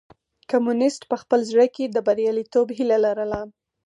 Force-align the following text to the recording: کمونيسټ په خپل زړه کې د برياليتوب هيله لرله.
کمونيسټ 0.51 1.01
په 1.11 1.15
خپل 1.21 1.39
زړه 1.51 1.65
کې 1.75 1.85
د 1.89 1.97
برياليتوب 2.07 2.67
هيله 2.77 2.97
لرله. 3.05 3.41